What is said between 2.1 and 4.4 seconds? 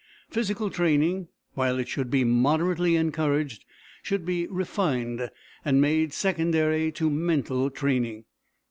moderately encouraged, should